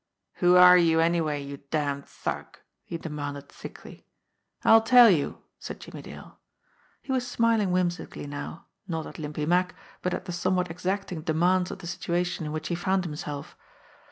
[0.37, 4.07] "Who are you, anyway, you damned thug?" he demanded thickly.
[4.63, 6.39] "I'll tell you," said Jimmie Dale.
[7.03, 10.87] He was smiling whim sically now not at Limpy Mack, but at the somewhat ex
[10.87, 13.55] acting demands of the situation in which he found himself.